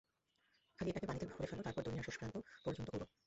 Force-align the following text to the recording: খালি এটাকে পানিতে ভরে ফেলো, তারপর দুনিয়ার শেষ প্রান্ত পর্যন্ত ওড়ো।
খালি 0.79 0.89
এটাকে 0.89 1.07
পানিতে 1.07 1.25
ভরে 1.25 1.47
ফেলো, 1.47 1.61
তারপর 1.63 1.81
দুনিয়ার 1.81 2.05
শেষ 2.07 2.15
প্রান্ত 2.17 2.35
পর্যন্ত 2.65 2.89
ওড়ো। 2.93 3.05